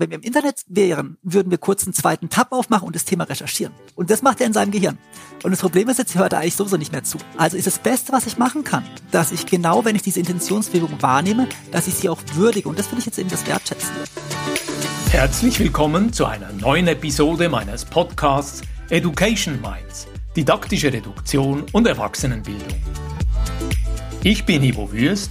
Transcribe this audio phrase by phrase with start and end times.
[0.00, 3.24] Wenn wir im Internet wären, würden wir kurz einen zweiten Tab aufmachen und das Thema
[3.24, 3.74] recherchieren.
[3.96, 4.96] Und das macht er in seinem Gehirn.
[5.42, 7.18] Und das Problem ist jetzt, hört er eigentlich sowieso nicht mehr zu.
[7.36, 11.02] Also ist das Beste, was ich machen kann, dass ich genau, wenn ich diese Intentionsbewegung
[11.02, 12.70] wahrnehme, dass ich sie auch würdige.
[12.70, 13.90] Und das finde ich jetzt eben das Wertschätzen.
[15.10, 22.80] Herzlich willkommen zu einer neuen Episode meines Podcasts Education Minds, didaktische Reduktion und Erwachsenenbildung.
[24.22, 25.30] Ich bin Ivo Würst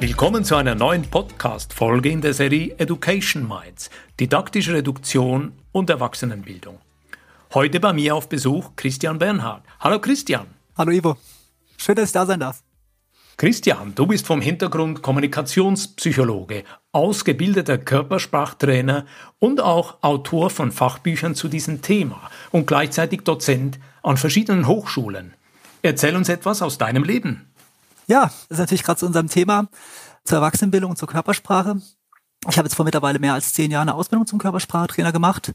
[0.00, 3.90] Willkommen zu einer neuen Podcast-Folge in der Serie Education Minds,
[4.20, 6.78] didaktische Reduktion und Erwachsenenbildung.
[7.52, 9.64] Heute bei mir auf Besuch Christian Bernhard.
[9.80, 10.46] Hallo Christian.
[10.76, 11.16] Hallo Ivo.
[11.76, 12.62] Schön, dass ich da sein darf.
[13.36, 16.62] Christian, du bist vom Hintergrund Kommunikationspsychologe,
[16.92, 19.04] ausgebildeter Körpersprachtrainer
[19.40, 25.34] und auch Autor von Fachbüchern zu diesem Thema und gleichzeitig Dozent an verschiedenen Hochschulen.
[25.82, 27.48] Erzähl uns etwas aus deinem Leben.
[28.08, 29.68] Ja, das ist natürlich gerade zu unserem Thema,
[30.24, 31.80] zur Erwachsenenbildung und zur Körpersprache.
[32.48, 35.52] Ich habe jetzt vor mittlerweile mehr als zehn Jahren eine Ausbildung zum Körpersprachetrainer gemacht.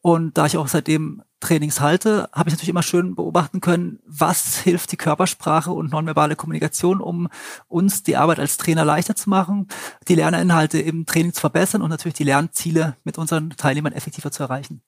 [0.00, 4.56] Und da ich auch seitdem Trainings halte, habe ich natürlich immer schön beobachten können, was
[4.58, 7.28] hilft die Körpersprache und nonverbale Kommunikation, um
[7.68, 9.68] uns die Arbeit als Trainer leichter zu machen,
[10.08, 14.42] die Lerninhalte im Training zu verbessern und natürlich die Lernziele mit unseren Teilnehmern effektiver zu
[14.42, 14.82] erreichen.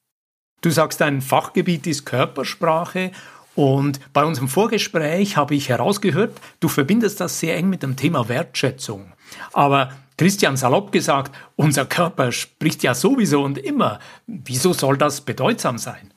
[0.63, 3.11] Du sagst, dein Fachgebiet ist Körpersprache
[3.55, 8.29] und bei unserem Vorgespräch habe ich herausgehört, du verbindest das sehr eng mit dem Thema
[8.29, 9.13] Wertschätzung.
[9.53, 13.99] Aber Christian salopp gesagt, unser Körper spricht ja sowieso und immer.
[14.27, 16.13] Wieso soll das bedeutsam sein?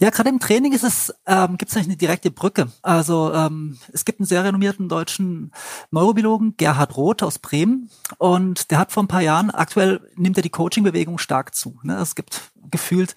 [0.00, 2.72] Ja, gerade im Training ist es, ähm, gibt es eigentlich eine direkte Brücke.
[2.80, 5.52] Also ähm, es gibt einen sehr renommierten deutschen
[5.90, 10.42] Neurobiologen, Gerhard Roth aus Bremen, und der hat vor ein paar Jahren, aktuell nimmt er
[10.42, 11.78] die Coaching-Bewegung stark zu.
[11.82, 11.98] Ne?
[11.98, 13.14] Es gibt gefühlt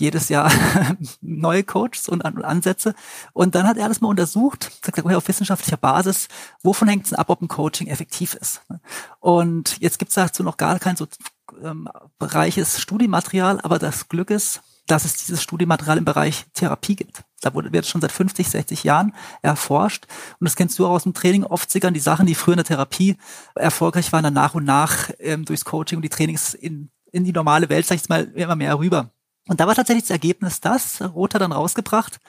[0.00, 0.50] jedes Jahr
[1.20, 2.94] neue Coaches und Ansätze.
[3.32, 6.28] Und dann hat er alles mal untersucht, sagt er auf wissenschaftlicher Basis,
[6.62, 8.62] wovon hängt es ab, ob ein Coaching effektiv ist.
[9.20, 11.06] Und jetzt gibt es dazu noch gar kein so
[11.62, 11.88] ähm,
[12.18, 17.22] bereiches Studiematerial, aber das Glück ist, dass es dieses Studiematerial im Bereich Therapie gibt.
[17.40, 20.06] Da wurde, wird schon seit 50, 60 Jahren erforscht.
[20.40, 21.44] Und das kennst du auch aus dem Training.
[21.44, 23.16] Oft sickern die Sachen, die früher in der Therapie
[23.54, 27.32] erfolgreich waren, dann nach und nach ähm, durchs Coaching und die Trainings in, in die
[27.32, 29.10] normale Welt, sag ich mal, immer mehr rüber.
[29.48, 32.20] Und da war tatsächlich das Ergebnis das, Roth hat dann rausgebracht,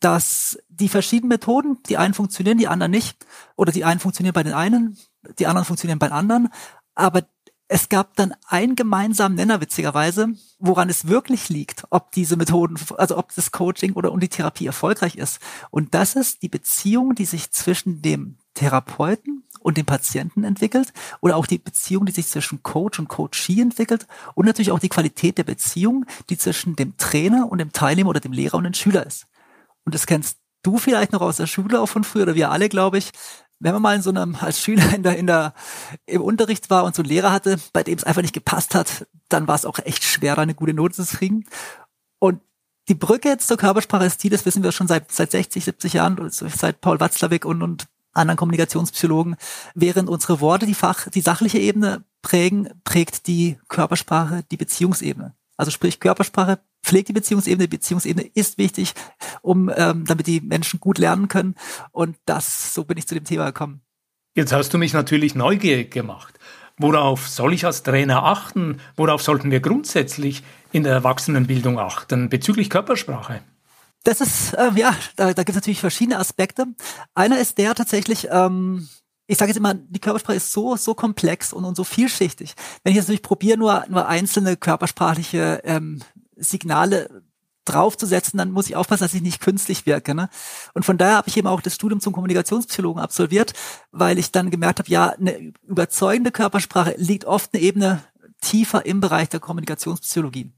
[0.00, 3.26] dass die verschiedenen Methoden, die einen funktionieren, die anderen nicht,
[3.56, 4.96] oder die einen funktionieren bei den einen,
[5.38, 6.48] die anderen funktionieren bei den anderen,
[6.94, 7.24] aber
[7.72, 13.16] es gab dann einen gemeinsamen Nenner, witzigerweise, woran es wirklich liegt, ob diese Methoden, also
[13.16, 15.38] ob das Coaching oder und die Therapie erfolgreich ist.
[15.70, 21.36] Und das ist die Beziehung, die sich zwischen dem Therapeuten und dem Patienten entwickelt oder
[21.36, 25.38] auch die Beziehung, die sich zwischen Coach und Coachee entwickelt und natürlich auch die Qualität
[25.38, 29.06] der Beziehung, die zwischen dem Trainer und dem Teilnehmer oder dem Lehrer und dem Schüler
[29.06, 29.26] ist.
[29.84, 32.68] Und das kennst du vielleicht noch aus der Schule auch von früher oder wir alle,
[32.68, 33.12] glaube ich.
[33.58, 35.52] Wenn man mal in so einem als Schüler in der, in der
[36.06, 39.06] im Unterricht war und so einen Lehrer hatte, bei dem es einfach nicht gepasst hat,
[39.28, 41.44] dann war es auch echt schwer, da eine gute Note zu kriegen.
[42.18, 42.40] Und
[42.88, 45.92] die Brücke jetzt zur Körpersprache ist die, das wissen wir schon seit, seit 60, 70
[45.92, 49.36] Jahren, seit Paul Watzlawick und, und anderen Kommunikationspsychologen,
[49.74, 55.34] während unsere Worte die Fach, die sachliche Ebene prägen, prägt die Körpersprache die Beziehungsebene.
[55.56, 58.94] Also sprich Körpersprache pflegt die Beziehungsebene, die Beziehungsebene ist wichtig,
[59.42, 61.54] um ähm, damit die Menschen gut lernen können.
[61.92, 63.82] Und das, so bin ich zu dem Thema gekommen.
[64.34, 66.38] Jetzt hast du mich natürlich neugierig gemacht.
[66.78, 68.80] Worauf soll ich als Trainer achten?
[68.96, 73.42] Worauf sollten wir grundsätzlich in der Erwachsenenbildung achten bezüglich Körpersprache?
[74.04, 76.66] Das ist, äh, ja, da, da gibt es natürlich verschiedene Aspekte.
[77.14, 78.88] Einer ist der tatsächlich, ähm,
[79.26, 82.54] ich sage jetzt immer, die Körpersprache ist so, so komplex und, und so vielschichtig.
[82.82, 86.00] Wenn ich jetzt natürlich probiere, nur, nur einzelne körpersprachliche ähm,
[86.36, 87.22] Signale
[87.66, 90.14] draufzusetzen, dann muss ich aufpassen, dass ich nicht künstlich wirke.
[90.14, 90.28] Ne?
[90.74, 93.52] Und von daher habe ich eben auch das Studium zum Kommunikationspsychologen absolviert,
[93.92, 98.02] weil ich dann gemerkt habe, ja, eine überzeugende Körpersprache liegt oft eine Ebene
[98.40, 100.50] tiefer im Bereich der Kommunikationspsychologie.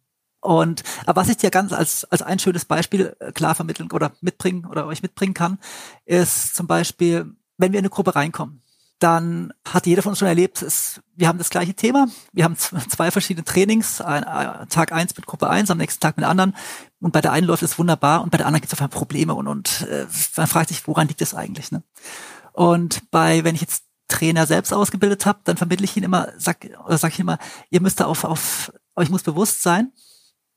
[0.43, 4.11] Und aber was ich dir ganz als, als ein schönes Beispiel äh, klar vermitteln oder
[4.21, 5.59] mitbringen oder euch mitbringen kann,
[6.05, 8.61] ist zum Beispiel, wenn wir in eine Gruppe reinkommen,
[8.99, 12.56] dann hat jeder von uns schon erlebt, es, wir haben das gleiche Thema, wir haben
[12.56, 16.56] zwei verschiedene Trainings, ein, ein, Tag eins mit Gruppe eins, am nächsten Tag mit anderen
[17.00, 19.35] und bei der einen läuft es wunderbar und bei der anderen gibt es einfach Probleme
[19.35, 20.06] und, und äh,
[20.37, 21.71] man fragt sich, woran liegt es eigentlich?
[21.71, 21.85] Ne?
[22.53, 26.69] Und bei, wenn ich jetzt Trainer selbst ausgebildet habe, dann vermittle ich ihn immer, sag,
[26.85, 27.38] oder sag ich immer,
[27.71, 29.93] ihr müsst da auf, auf ich muss bewusst sein,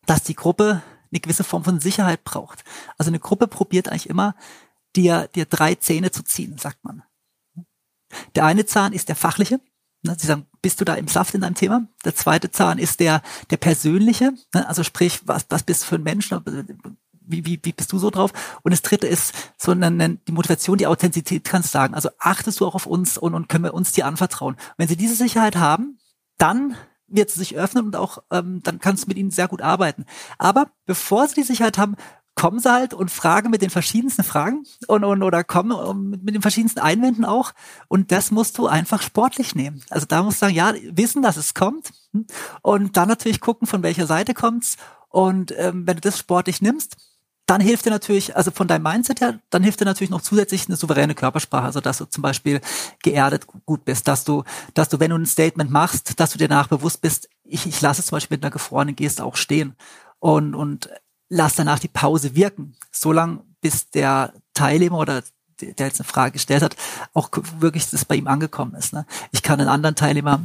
[0.06, 0.82] dass die Gruppe
[1.12, 2.64] eine gewisse Form von Sicherheit braucht.
[2.98, 4.36] Also eine Gruppe probiert eigentlich immer,
[4.96, 7.04] dir, dir drei Zähne zu ziehen, sagt man.
[8.36, 9.60] Der eine Zahn ist der fachliche.
[10.04, 11.88] Ne, sie sagen, bist du da im Saft in deinem Thema?
[12.04, 14.34] Der zweite Zahn ist der, der persönliche.
[14.54, 16.30] Ne, also sprich, was, was bist du für ein Mensch?
[17.28, 18.32] Wie, wie, wie bist du so drauf?
[18.62, 21.96] Und das dritte ist so eine, die Motivation, die Authentizität kannst du sagen.
[21.96, 24.58] Also achtest du auch auf uns und, und können wir uns dir anvertrauen.
[24.78, 25.98] Wenn sie diese Sicherheit haben,
[26.38, 26.76] dann
[27.16, 30.06] wird sie sich öffnen und auch ähm, dann kannst du mit ihnen sehr gut arbeiten.
[30.38, 31.96] Aber bevor sie die Sicherheit haben,
[32.36, 36.36] kommen sie halt und fragen mit den verschiedensten Fragen und, und oder kommen mit, mit
[36.36, 37.54] den verschiedensten Einwänden auch.
[37.88, 39.82] Und das musst du einfach sportlich nehmen.
[39.90, 41.92] Also da musst du sagen, ja, wissen, dass es kommt
[42.62, 44.76] und dann natürlich gucken, von welcher Seite kommt's.
[45.10, 46.98] Und ähm, wenn du das sportlich nimmst,
[47.46, 50.68] dann hilft dir natürlich, also von deinem Mindset her, dann hilft dir natürlich noch zusätzlich
[50.68, 52.60] eine souveräne Körpersprache, also dass du zum Beispiel
[53.04, 54.44] geerdet gut bist, dass du,
[54.74, 57.82] dass du, wenn du ein Statement machst, dass du dir danach bewusst bist, ich, ich
[57.82, 59.76] lasse es zum Beispiel mit einer gefrorenen Geste auch stehen
[60.20, 60.90] und, und
[61.30, 65.24] lass danach die Pause wirken, so lang bis der Teilnehmer oder
[65.62, 66.76] der jetzt eine Frage gestellt hat,
[67.14, 68.92] auch wirklich das bei ihm angekommen ist.
[68.92, 69.06] Ne?
[69.32, 70.42] Ich kann einen anderen Teilnehmer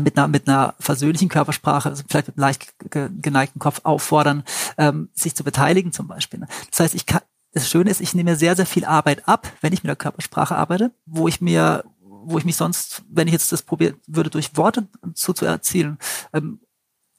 [0.00, 2.74] mit einer, mit einer versöhnlichen Körpersprache, also vielleicht mit einem leicht
[3.22, 4.44] geneigten Kopf auffordern,
[4.78, 6.40] ähm, sich zu beteiligen zum Beispiel.
[6.40, 6.48] Ne?
[6.70, 7.20] Das heißt, ich kann,
[7.52, 10.56] das Schöne ist, ich nehme sehr, sehr viel Arbeit ab, wenn ich mit der Körpersprache
[10.56, 14.56] arbeite, wo ich mir, wo ich mich sonst, wenn ich jetzt das probieren würde, durch
[14.56, 15.98] Worte zu, zu erzielen,
[16.32, 16.60] ähm,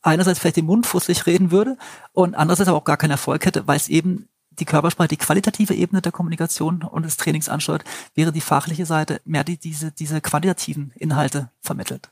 [0.02, 1.78] einerseits vielleicht den Mund fusselig reden würde
[2.12, 4.28] und andererseits aber auch gar keinen Erfolg hätte, weil es eben
[4.60, 7.84] die Körpersprache, die qualitative Ebene der Kommunikation und des Trainings ansteuert,
[8.14, 12.12] wäre die fachliche Seite mehr die diese, diese quantitativen Inhalte vermittelt.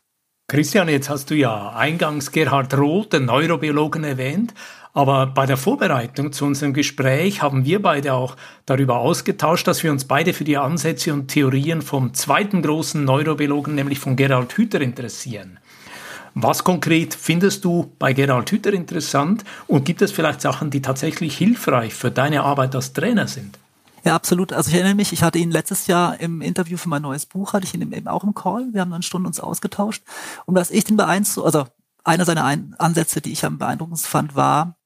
[0.52, 4.54] Christian, jetzt hast du ja eingangs Gerhard Roth, den Neurobiologen, erwähnt.
[4.92, 9.94] Aber bei der Vorbereitung zu unserem Gespräch haben wir beide auch darüber ausgetauscht, dass wir
[9.94, 14.82] uns beide für die Ansätze und Theorien vom zweiten großen Neurobiologen, nämlich von Gerhard Hüther,
[14.82, 15.58] interessieren.
[16.34, 21.38] Was konkret findest du bei Gerhard Hüther interessant und gibt es vielleicht Sachen, die tatsächlich
[21.38, 23.58] hilfreich für deine Arbeit als Trainer sind?
[24.04, 24.52] Ja, absolut.
[24.54, 27.54] Also ich erinnere mich, ich hatte ihn letztes Jahr im Interview für mein neues Buch,
[27.54, 28.70] hatte ich ihn eben auch im Call.
[28.72, 30.04] Wir haben dann Stunden uns ausgetauscht.
[30.46, 31.68] Und was ich den beeindruckend, also
[32.04, 34.78] einer seiner Ein Ansätze, die ich am beeindruckendsten fand, war,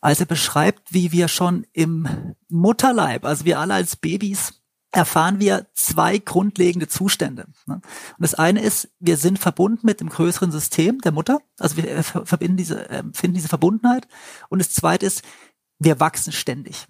[0.00, 4.62] als er beschreibt, wie wir schon im Mutterleib, also wir alle als Babys,
[4.92, 7.46] erfahren wir zwei grundlegende Zustände.
[7.66, 7.74] Ne?
[7.74, 7.82] Und
[8.18, 12.56] das eine ist, wir sind verbunden mit dem größeren System der Mutter, also wir verbinden
[12.56, 14.06] diese, finden diese Verbundenheit.
[14.48, 15.22] Und das zweite ist,
[15.78, 16.86] wir wachsen ständig.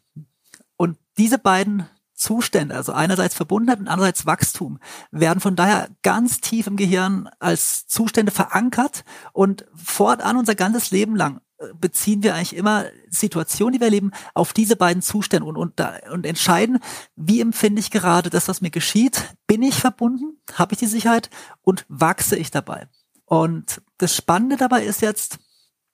[1.18, 1.86] Diese beiden
[2.16, 4.78] Zustände, also einerseits Verbundenheit und andererseits Wachstum,
[5.10, 11.14] werden von daher ganz tief im Gehirn als Zustände verankert und fortan unser ganzes Leben
[11.14, 15.56] lang äh, beziehen wir eigentlich immer Situationen, die wir erleben, auf diese beiden Zustände und,
[15.56, 15.80] und,
[16.10, 16.78] und entscheiden,
[17.16, 19.36] wie empfinde ich gerade das, was mir geschieht.
[19.46, 20.40] Bin ich verbunden?
[20.54, 21.28] Habe ich die Sicherheit?
[21.62, 22.88] Und wachse ich dabei?
[23.26, 25.38] Und das Spannende dabei ist jetzt,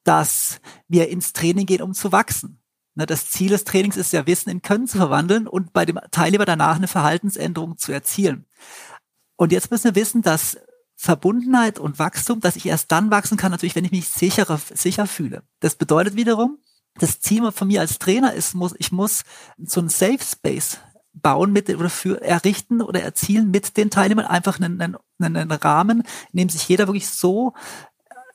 [0.05, 2.62] dass wir ins Training gehen, um zu wachsen.
[2.95, 5.99] Ne, das Ziel des Trainings ist ja, Wissen in Können zu verwandeln und bei dem
[6.11, 8.45] Teilnehmer danach eine Verhaltensänderung zu erzielen.
[9.37, 10.59] Und jetzt müssen wir wissen, dass
[10.95, 15.07] Verbundenheit und Wachstum, dass ich erst dann wachsen kann, natürlich, wenn ich mich sicherer, sicher
[15.07, 15.43] fühle.
[15.61, 16.59] Das bedeutet wiederum,
[16.95, 19.23] das Ziel von mir als Trainer ist, muss, ich muss
[19.59, 20.79] so ein Safe Space
[21.15, 26.03] bauen mit oder für errichten oder erzielen mit den Teilnehmern einfach einen, einen, einen Rahmen,
[26.33, 27.55] in dem sich jeder wirklich so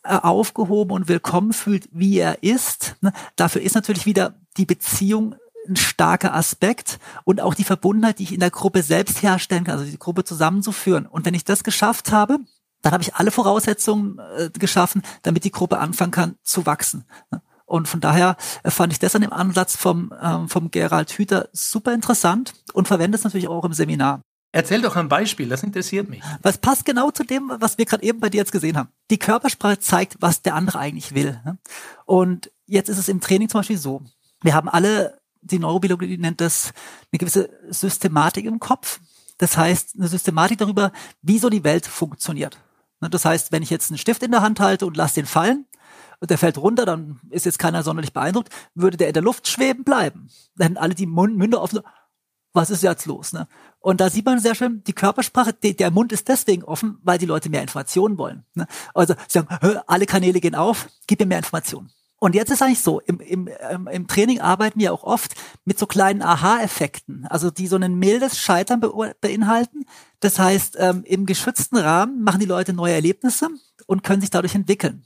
[0.04, 2.96] aufgehoben und willkommen fühlt, wie er ist.
[3.02, 3.12] Ne?
[3.36, 5.36] Dafür ist natürlich wieder die Beziehung
[5.68, 9.78] ein starker Aspekt und auch die Verbundenheit, die ich in der Gruppe selbst herstellen kann,
[9.78, 11.06] also die Gruppe zusammenzuführen.
[11.06, 12.40] Und wenn ich das geschafft habe,
[12.82, 17.06] dann habe ich alle Voraussetzungen äh, geschaffen, damit die Gruppe anfangen kann zu wachsen.
[17.32, 17.42] Ne?
[17.66, 21.50] Und von daher äh, fand ich das an dem Ansatz vom, ähm, vom Gerald Hüther
[21.52, 24.22] super interessant und verwende es natürlich auch im Seminar.
[24.52, 26.24] Erzähl doch ein Beispiel, das interessiert mich.
[26.42, 28.90] Was passt genau zu dem, was wir gerade eben bei dir jetzt gesehen haben.
[29.12, 31.40] Die Körpersprache zeigt, was der andere eigentlich will.
[31.46, 31.58] Ne?
[32.06, 34.04] Und jetzt ist es im Training zum Beispiel so.
[34.42, 36.74] Wir haben alle, die Neurobiologie nennt das
[37.12, 39.00] eine gewisse Systematik im Kopf.
[39.38, 42.58] Das heißt, eine Systematik darüber, wie so die Welt funktioniert.
[43.02, 43.10] Ne?
[43.10, 45.66] Das heißt, wenn ich jetzt einen Stift in der Hand halte und lasse den fallen,
[46.20, 49.48] und der fällt runter, dann ist jetzt keiner sonderlich beeindruckt, würde der in der Luft
[49.48, 50.30] schweben bleiben.
[50.56, 51.82] Dann hätten alle die Münder offen,
[52.58, 53.32] was ist jetzt los?
[53.32, 53.48] Ne?
[53.80, 57.18] Und da sieht man sehr schön, die Körpersprache, die, der Mund ist deswegen offen, weil
[57.20, 58.44] die Leute mehr Informationen wollen.
[58.56, 58.68] Ne?
[58.94, 59.48] Also sie sagen,
[59.88, 61.92] alle Kanäle gehen auf, gib mir mehr Informationen.
[62.20, 65.36] Und jetzt ist eigentlich so, im, im, ähm, im Training arbeiten wir auch oft
[65.66, 68.82] mit so kleinen Aha-Effekten, also die so ein mildes Scheitern
[69.22, 69.86] beinhalten.
[70.20, 73.50] Das heißt, ähm, im geschützten Rahmen machen die Leute neue Erlebnisse
[73.86, 75.06] und können sich dadurch entwickeln.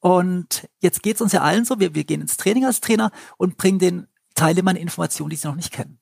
[0.00, 3.12] Und jetzt geht es uns ja allen so, wir, wir gehen ins Training als Trainer
[3.36, 5.98] und bringen den Teilnehmern Informationen, die sie noch nicht kennen.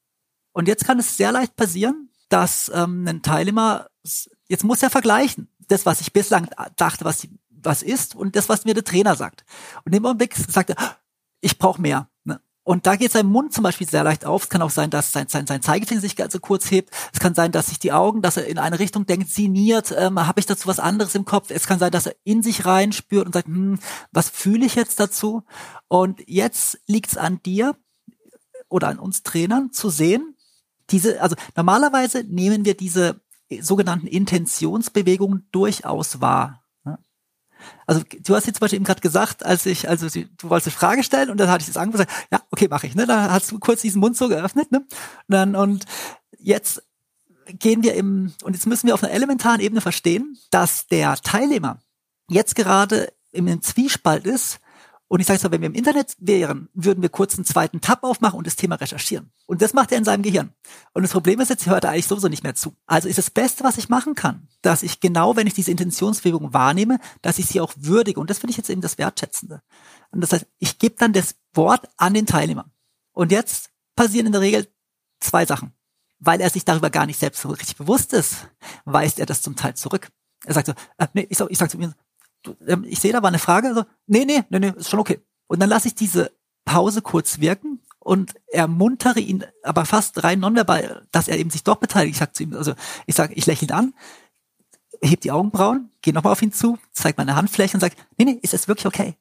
[0.53, 3.89] Und jetzt kann es sehr leicht passieren, dass ähm, ein Teilnehmer,
[4.49, 7.27] jetzt muss er vergleichen, das, was ich bislang dachte, was
[7.63, 9.45] was ist und das, was mir der Trainer sagt.
[9.85, 10.77] Und im Augenblick sagt er,
[11.41, 12.09] ich brauche mehr.
[12.25, 12.41] Ne?
[12.63, 14.45] Und da geht sein Mund zum Beispiel sehr leicht auf.
[14.45, 16.91] Es kann auch sein, dass sein, sein, sein Zeigefinger sich ganz so kurz hebt.
[17.13, 20.27] Es kann sein, dass sich die Augen, dass er in eine Richtung denkt, sinniert, ähm,
[20.27, 21.51] habe ich dazu was anderes im Kopf.
[21.51, 23.79] Es kann sein, dass er in sich rein spürt und sagt, hm,
[24.13, 25.45] was fühle ich jetzt dazu?
[25.89, 27.77] Und jetzt liegt es an dir
[28.69, 30.37] oder an uns Trainern zu sehen,
[30.91, 33.21] diese, also normalerweise nehmen wir diese
[33.61, 36.63] sogenannten Intentionsbewegungen durchaus wahr.
[37.87, 40.77] Also du hast jetzt zum Beispiel eben gerade gesagt, als ich, also du wolltest eine
[40.79, 42.95] Frage stellen und dann hatte ich das angeboten, ja, okay, mache ich.
[42.95, 43.07] Ne?
[43.07, 44.79] Dann hast du kurz diesen Mund so geöffnet, ne?
[44.79, 44.89] Und,
[45.29, 45.85] dann, und
[46.39, 46.83] jetzt
[47.47, 51.81] gehen wir im, und jetzt müssen wir auf einer elementaren Ebene verstehen, dass der Teilnehmer
[52.29, 54.61] jetzt gerade im Zwiespalt ist
[55.11, 58.05] und ich sage so, wenn wir im Internet wären, würden wir kurz einen zweiten Tab
[58.05, 59.33] aufmachen und das Thema recherchieren.
[59.45, 60.53] Und das macht er in seinem Gehirn.
[60.93, 62.77] Und das Problem ist jetzt, hört er eigentlich sowieso nicht mehr zu.
[62.87, 66.55] Also ist das Beste, was ich machen kann, dass ich genau, wenn ich diese Intentionsbewegung
[66.55, 68.21] wahrnehme, dass ich sie auch würdige.
[68.21, 69.63] Und das finde ich jetzt eben das Wertschätzende.
[70.13, 72.71] Und das heißt, ich gebe dann das Wort an den Teilnehmer.
[73.11, 74.73] Und jetzt passieren in der Regel
[75.19, 75.73] zwei Sachen.
[76.21, 78.47] Weil er sich darüber gar nicht selbst so richtig bewusst ist,
[78.85, 80.13] weist er das zum Teil zurück.
[80.45, 81.97] Er sagt so, äh, nee, ich ich sag zu mir,
[82.67, 85.21] ähm, ich sehe da war eine Frage, also, nee, nee, nee, nee, ist schon okay.
[85.47, 86.33] Und dann lasse ich diese
[86.65, 91.77] Pause kurz wirken und ermuntere ihn aber fast rein nonverbal, dass er eben sich doch
[91.77, 92.15] beteiligt.
[92.15, 92.75] Ich sag zu ihm, also
[93.07, 93.95] ich sage, ich lächle ihn an,
[95.03, 98.39] heb die Augenbrauen, gehe nochmal auf ihn zu, zeige meine Handfläche und sage, nee, nee,
[98.43, 99.17] ist es wirklich okay?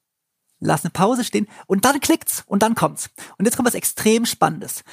[0.58, 3.10] Lass eine Pause stehen und dann klickt's und dann kommt's.
[3.38, 4.84] Und jetzt kommt was extrem Spannendes.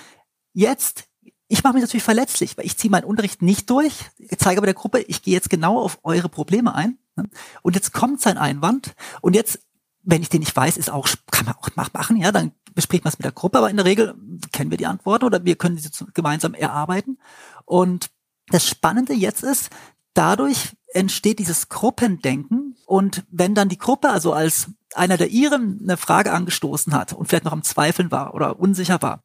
[0.54, 1.08] Jetzt
[1.48, 3.94] ich mache mich natürlich verletzlich, weil ich ziehe meinen Unterricht nicht durch,
[4.38, 6.98] zeige aber der Gruppe, ich gehe jetzt genau auf eure Probleme ein.
[7.16, 7.30] Ne?
[7.62, 9.60] Und jetzt kommt sein Einwand und jetzt,
[10.04, 13.10] wenn ich den nicht weiß, ist auch, kann man auch machen, ja, dann bespricht man
[13.10, 14.14] es mit der Gruppe, aber in der Regel
[14.52, 17.18] kennen wir die Antworten oder wir können sie gemeinsam erarbeiten.
[17.66, 18.10] Und
[18.50, 19.70] das Spannende jetzt ist,
[20.14, 25.98] dadurch entsteht dieses Gruppendenken und wenn dann die Gruppe, also als einer der Iren eine
[25.98, 29.24] Frage angestoßen hat und vielleicht noch am Zweifeln war oder unsicher war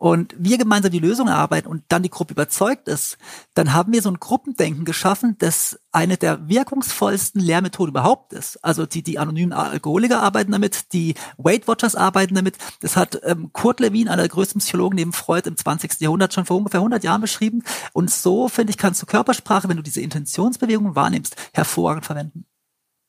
[0.00, 3.18] und wir gemeinsam die Lösung erarbeiten und dann die Gruppe überzeugt ist,
[3.52, 8.64] dann haben wir so ein Gruppendenken geschaffen, das eine der wirkungsvollsten Lehrmethoden überhaupt ist.
[8.64, 12.56] Also die, die anonymen Alkoholiker arbeiten damit, die Weight Watchers arbeiten damit.
[12.80, 16.00] Das hat ähm, Kurt Lewin, einer der größten Psychologen neben Freud im 20.
[16.00, 17.62] Jahrhundert, schon vor ungefähr 100 Jahren beschrieben.
[17.92, 22.46] Und so, finde ich, kannst du Körpersprache, wenn du diese Intentionsbewegungen wahrnimmst, hervorragend verwenden.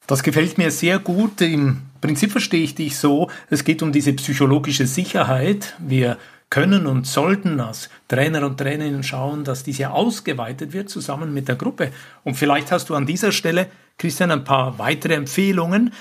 [0.08, 1.40] Das gefällt mir sehr gut.
[1.40, 5.78] Im Prinzip verstehe ich dich so, es geht um diese psychologische Sicherheit.
[5.80, 6.18] Wir
[6.52, 11.56] können und sollten als Trainer und Trainerinnen schauen, dass diese ausgeweitet wird zusammen mit der
[11.56, 11.92] Gruppe.
[12.24, 13.68] Und vielleicht hast du an dieser Stelle,
[13.98, 15.94] Christian, ein paar weitere Empfehlungen,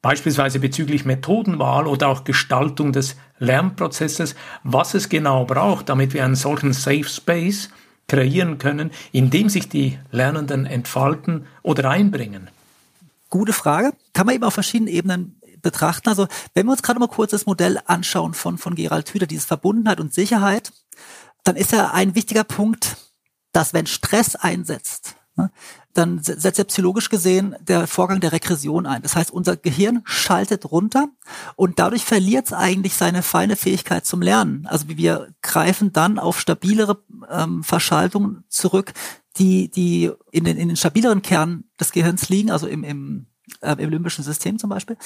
[0.00, 6.36] beispielsweise bezüglich Methodenwahl oder auch Gestaltung des Lernprozesses, was es genau braucht, damit wir einen
[6.36, 7.68] solchen Safe Space
[8.06, 12.48] kreieren können, in dem sich die Lernenden entfalten oder einbringen.
[13.28, 13.90] Gute Frage.
[14.14, 16.08] Kann man eben auf verschiedenen Ebenen betrachten.
[16.08, 19.46] Also wenn wir uns gerade mal kurz das Modell anschauen von, von Gerald Hüther, dieses
[19.46, 20.72] Verbundenheit und Sicherheit,
[21.42, 22.96] dann ist ja ein wichtiger Punkt,
[23.52, 25.50] dass wenn Stress einsetzt, ne,
[25.92, 29.02] dann setzt ja psychologisch gesehen der Vorgang der Regression ein.
[29.02, 31.08] Das heißt, unser Gehirn schaltet runter
[31.56, 34.66] und dadurch verliert es eigentlich seine feine Fähigkeit zum Lernen.
[34.66, 38.92] Also wir greifen dann auf stabilere ähm, Verschaltungen zurück,
[39.38, 43.26] die, die in den, in den stabileren Kern des Gehirns liegen, also im, im
[43.60, 44.96] äh, im limbischen System zum Beispiel.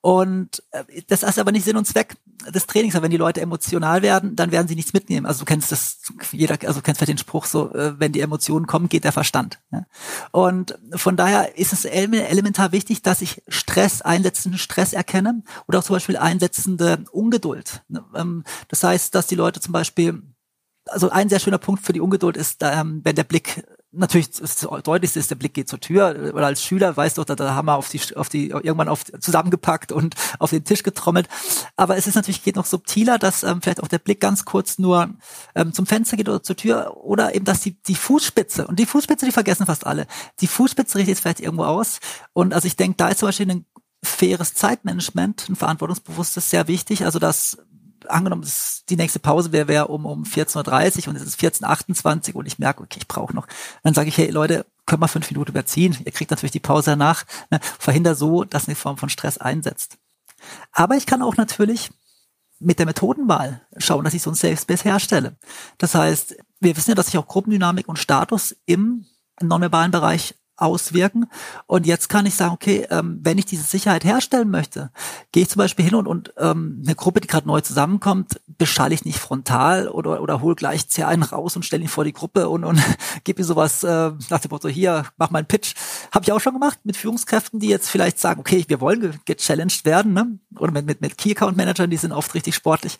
[0.00, 2.16] Und äh, das ist aber nicht Sinn und Zweck
[2.52, 3.00] des Trainings.
[3.00, 5.26] Wenn die Leute emotional werden, dann werden sie nichts mitnehmen.
[5.26, 6.00] Also du kennst das,
[6.32, 9.12] jeder, also du kennst vielleicht den Spruch so, äh, wenn die Emotionen kommen, geht der
[9.12, 9.60] Verstand.
[9.70, 9.86] Ja?
[10.32, 15.84] Und von daher ist es elementar wichtig, dass ich Stress, einsetzenden Stress erkenne oder auch
[15.84, 17.82] zum Beispiel einsetzende Ungeduld.
[18.14, 20.22] Ähm, das heißt, dass die Leute zum Beispiel
[20.86, 23.64] also ein sehr schöner Punkt für die Ungeduld ist, ähm, wenn der Blick
[23.96, 26.32] natürlich das deutlichste ist, der Blick geht zur Tür.
[26.34, 29.04] Oder als Schüler weißt du, da, da haben wir auf die, auf die, irgendwann auf,
[29.04, 31.28] zusammengepackt und auf den Tisch getrommelt.
[31.76, 34.78] Aber es ist natürlich, geht noch subtiler, dass ähm, vielleicht auch der Blick ganz kurz
[34.78, 35.10] nur
[35.54, 38.86] ähm, zum Fenster geht oder zur Tür oder eben, dass die, die Fußspitze, und die
[38.86, 40.06] Fußspitze, die vergessen fast alle,
[40.40, 42.00] die Fußspitze richtet vielleicht irgendwo aus.
[42.32, 43.66] Und also ich denke, da ist zum Beispiel ein
[44.02, 47.04] faires Zeitmanagement, ein verantwortungsbewusstes sehr wichtig.
[47.04, 47.58] Also dass
[48.08, 48.46] angenommen,
[48.88, 52.46] die nächste Pause wäre wär um, um 14.30 Uhr und es ist 14.28 Uhr und
[52.46, 53.46] ich merke, okay, ich brauche noch.
[53.82, 55.96] Dann sage ich, hey Leute, können wir fünf Minuten überziehen.
[56.04, 57.24] Ihr kriegt natürlich die Pause danach.
[57.50, 59.98] Ne, verhinder so, dass eine Form von Stress einsetzt.
[60.72, 61.90] Aber ich kann auch natürlich
[62.60, 65.36] mit der Methodenwahl schauen, dass ich so ein Safe Space herstelle.
[65.78, 69.06] Das heißt, wir wissen ja, dass sich auch Gruppendynamik und Status im
[69.40, 71.26] nonverbalen Bereich auswirken.
[71.66, 74.90] Und jetzt kann ich sagen, okay, ähm, wenn ich diese Sicherheit herstellen möchte,
[75.32, 78.94] gehe ich zum Beispiel hin und, und ähm, eine Gruppe, die gerade neu zusammenkommt, beschalle
[78.94, 82.12] ich nicht frontal oder, oder hol gleich c einen raus und stelle ihn vor die
[82.12, 82.80] Gruppe und, und
[83.24, 85.74] gebe ihm sowas äh, nach dem Motto, hier, mach mal einen Pitch.
[86.12, 89.84] Habe ich auch schon gemacht mit Führungskräften, die jetzt vielleicht sagen, okay, wir wollen gechallenged
[89.84, 90.38] werden, ne?
[90.58, 92.98] oder mit, mit, mit Key Account Managern, die sind oft richtig sportlich.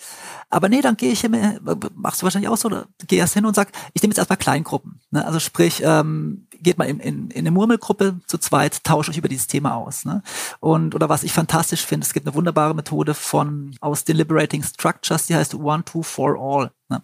[0.51, 1.59] Aber nee, dann gehe ich immer,
[1.95, 4.39] machst du wahrscheinlich auch so, oder geh erst hin und sag, ich nehme jetzt erstmal
[4.39, 5.01] Kleingruppen.
[5.11, 5.25] Ne?
[5.25, 9.29] Also sprich, ähm, geht mal in, in, in eine Murmelgruppe zu zweit, tauscht euch über
[9.29, 10.05] dieses Thema aus.
[10.05, 10.23] Ne?
[10.59, 15.27] Und oder was ich fantastisch finde, es gibt eine wunderbare Methode von aus Deliberating Structures,
[15.27, 16.73] die heißt One, Two, For All.
[16.89, 17.03] Ne?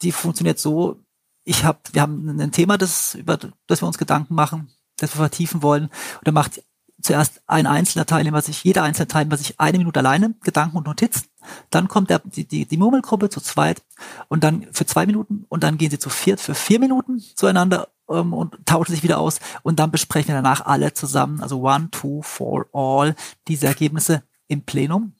[0.00, 1.00] Die funktioniert so,
[1.44, 5.18] ich habe, wir haben ein Thema, das, über das wir uns Gedanken machen, das wir
[5.18, 5.84] vertiefen wollen.
[5.84, 6.62] Und da macht
[7.02, 11.26] zuerst ein einzelner Teilnehmer sich, jeder einzelne Teilnehmer sich eine Minute alleine, Gedanken und Notizen.
[11.70, 13.82] Dann kommt der, die, die, die Murmelgruppe zu zweit
[14.28, 17.88] und dann für zwei Minuten und dann gehen sie zu viert für vier Minuten zueinander
[18.14, 21.88] ähm, und tauschen sich wieder aus und dann besprechen wir danach alle zusammen, also one,
[21.90, 23.14] two, four, all,
[23.48, 25.14] diese Ergebnisse im Plenum.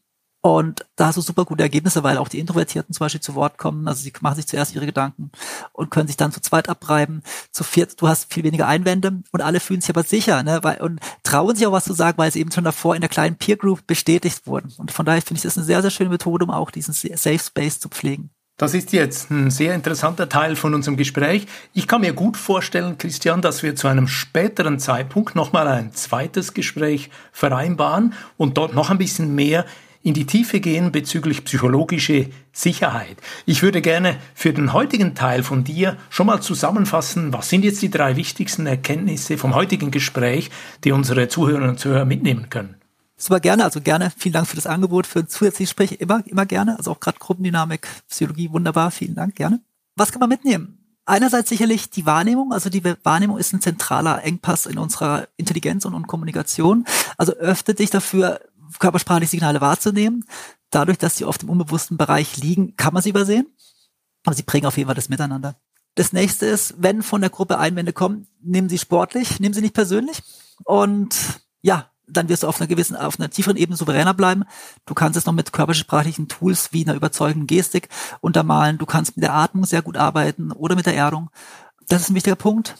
[0.45, 3.59] Und da hast du super gute Ergebnisse, weil auch die Introvertierten zum Beispiel zu Wort
[3.59, 3.87] kommen.
[3.87, 5.31] Also sie machen sich zuerst ihre Gedanken
[5.73, 7.23] und können sich dann zu zweit abreiben.
[7.53, 10.59] Zu viert, du hast viel weniger Einwände und alle fühlen sich aber sicher ne?
[10.63, 13.09] weil, und trauen sich auch was zu sagen, weil sie eben schon davor in der
[13.09, 14.73] kleinen Peer Group bestätigt wurden.
[14.79, 17.39] Und von daher finde ich das eine sehr, sehr schöne Methode, um auch diesen Safe
[17.39, 18.31] Space zu pflegen.
[18.63, 21.49] Das ist jetzt ein sehr interessanter Teil von unserem Gespräch.
[21.75, 26.55] Ich kann mir gut vorstellen, Christian, dass wir zu einem späteren Zeitpunkt nochmal ein zweites
[26.55, 29.67] Gespräch vereinbaren und dort noch ein bisschen mehr
[30.05, 33.17] in die Tiefe gehen bezüglich psychologische Sicherheit.
[33.47, 37.83] Ich würde gerne für den heutigen Teil von dir schon mal zusammenfassen, was sind jetzt
[37.83, 40.51] die drei wichtigsten Erkenntnisse vom heutigen Gespräch,
[40.85, 42.77] die unsere Zuhörerinnen und Zuhörer mitnehmen können.
[43.23, 44.11] Super gerne, also gerne.
[44.17, 45.95] Vielen Dank für das Angebot, für zusätzliche Gespräche.
[45.95, 46.77] Immer, immer gerne.
[46.77, 48.91] Also auch gerade Gruppendynamik, Psychologie, wunderbar.
[48.91, 49.61] Vielen Dank, gerne.
[49.95, 50.99] Was kann man mitnehmen?
[51.05, 52.53] Einerseits sicherlich die Wahrnehmung.
[52.53, 56.85] Also die Wahrnehmung ist ein zentraler Engpass in unserer Intelligenz und, und Kommunikation.
[57.17, 58.41] Also öffnet dich dafür,
[58.81, 60.25] körpersprachliche Signale wahrzunehmen.
[60.71, 63.47] Dadurch, dass sie oft im unbewussten Bereich liegen, kann man sie übersehen.
[64.27, 65.55] Aber sie prägen auf jeden Fall das Miteinander.
[65.95, 69.75] Das nächste ist, wenn von der Gruppe Einwände kommen, nehmen sie sportlich, nehmen sie nicht
[69.75, 70.25] persönlich.
[70.65, 71.15] Und
[71.61, 74.45] ja, dann wirst du auf einer gewissen, auf einer tieferen Ebene souveräner bleiben.
[74.87, 77.89] Du kannst es noch mit körpersprachlichen Tools wie einer überzeugenden Gestik
[78.21, 78.79] untermalen.
[78.79, 81.31] Du kannst mit der Atmung sehr gut arbeiten oder mit der Erdung.
[81.89, 82.77] Das ist ein wichtiger Punkt.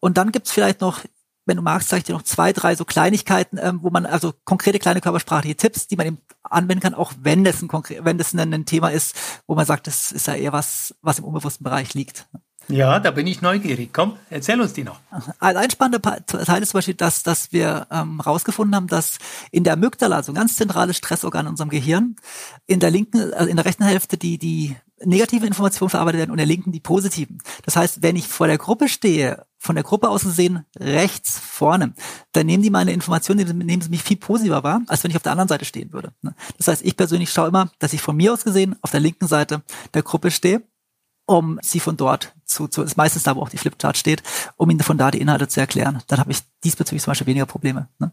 [0.00, 1.00] Und dann gibt's vielleicht noch,
[1.46, 4.32] wenn du magst, zeige ich dir noch zwei, drei so Kleinigkeiten, ähm, wo man, also
[4.44, 8.32] konkrete kleine körpersprachliche Tipps, die man eben anwenden kann, auch wenn das ein, wenn das
[8.32, 9.14] ein, ein Thema ist,
[9.46, 12.26] wo man sagt, das ist ja eher was, was im unbewussten Bereich liegt.
[12.68, 13.90] Ja, da bin ich neugierig.
[13.92, 15.00] Komm, erzähl uns die noch.
[15.38, 19.18] Ein, ein spannender Teil ist zum Beispiel, dass, dass wir ähm, rausgefunden haben, dass
[19.50, 22.16] in der Amygdala, also ein ganz zentrales Stressorgan in unserem Gehirn,
[22.66, 26.38] in der linken, also in der rechten Hälfte die, die negative Informationen verarbeitet werden und
[26.38, 27.38] in der linken die positiven.
[27.64, 31.94] Das heißt, wenn ich vor der Gruppe stehe, von der Gruppe aus gesehen rechts vorne,
[32.32, 35.22] dann nehmen die meine Informationen, nehmen sie mich viel positiver wahr, als wenn ich auf
[35.22, 36.12] der anderen Seite stehen würde.
[36.22, 36.34] Ne?
[36.58, 39.26] Das heißt, ich persönlich schaue immer, dass ich von mir aus gesehen auf der linken
[39.26, 39.62] Seite
[39.94, 40.62] der Gruppe stehe
[41.26, 44.22] um sie von dort zu, zu ist meistens da, wo auch die Flipchart steht,
[44.56, 46.02] um ihnen von da die Inhalte zu erklären.
[46.06, 47.88] Dann habe ich diesbezüglich zum Beispiel weniger Probleme.
[47.98, 48.12] Ne?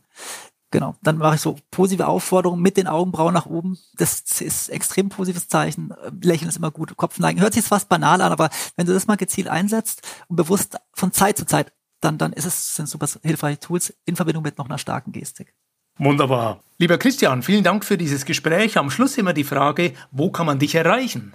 [0.71, 0.95] Genau.
[1.04, 3.78] Dann mache ich so positive Aufforderungen mit den Augenbrauen nach oben.
[3.97, 5.93] Das ist extrem positives Zeichen.
[6.21, 6.95] Lächeln ist immer gut.
[6.95, 7.41] Kopf neigen.
[7.41, 11.12] Hört sich fast banal an, aber wenn du das mal gezielt einsetzt und bewusst von
[11.12, 14.65] Zeit zu Zeit, dann, dann ist es, sind super hilfreiche Tools in Verbindung mit noch
[14.65, 15.54] einer starken Gestik.
[15.97, 16.63] Wunderbar.
[16.78, 18.78] Lieber Christian, vielen Dank für dieses Gespräch.
[18.78, 21.34] Am Schluss immer die Frage, wo kann man dich erreichen?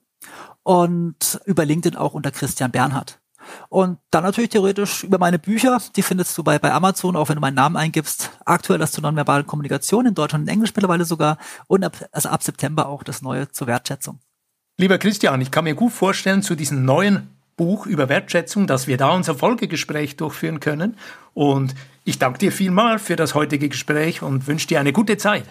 [0.62, 3.20] Und über LinkedIn auch unter Christian Bernhard.
[3.68, 7.36] Und dann natürlich theoretisch über meine Bücher, die findest du bei, bei Amazon, auch wenn
[7.36, 8.30] du meinen Namen eingibst.
[8.44, 12.42] Aktuell das zur nonverbalen Kommunikation in Deutschland und Englisch mittlerweile sogar und ab, also ab
[12.42, 14.20] September auch das neue zur Wertschätzung.
[14.78, 18.96] Lieber Christian, ich kann mir gut vorstellen, zu diesen neuen Buch über Wertschätzung, dass wir
[18.96, 20.96] da unser Folgegespräch durchführen können.
[21.34, 25.44] Und ich danke dir vielmal für das heutige Gespräch und wünsche dir eine gute Zeit.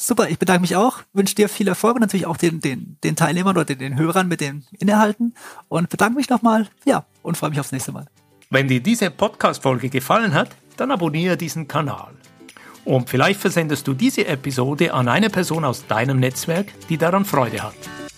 [0.00, 3.16] Super, ich bedanke mich auch, wünsche dir viel Erfolg und natürlich auch den, den, den
[3.16, 5.34] Teilnehmern oder den, den Hörern mit den Inhalten
[5.68, 8.06] und bedanke mich nochmal, ja, und freue mich aufs nächste Mal.
[8.48, 12.12] Wenn dir diese Podcast-Folge gefallen hat, dann abonniere diesen Kanal.
[12.84, 17.62] Und vielleicht versendest du diese Episode an eine Person aus deinem Netzwerk, die daran Freude
[17.62, 17.74] hat.